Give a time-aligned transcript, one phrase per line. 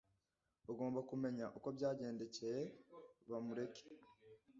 [0.71, 2.61] Ugomba kumenya uko byagendekeye
[3.29, 3.83] Bamureke.